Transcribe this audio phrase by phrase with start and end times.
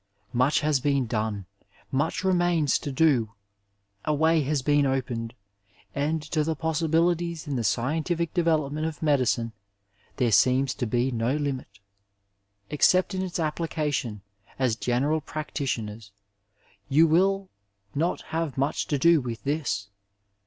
[0.33, 1.45] Much has been done,
[1.91, 3.33] much remains to do;
[4.03, 5.35] a way has been opened,
[5.93, 9.51] and to the possibilities in the scientific development of medicine
[10.15, 11.77] there seems to be no limit.
[12.71, 14.23] Except in its application,
[14.57, 16.11] as general practitioners,
[16.89, 17.47] you wiU
[17.93, 19.89] not have much to do with this.